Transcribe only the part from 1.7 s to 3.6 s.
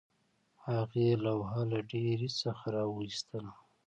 له ډیرۍ څخه راویستله